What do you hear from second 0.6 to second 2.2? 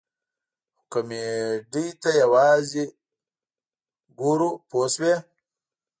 خو کمیډۍ ته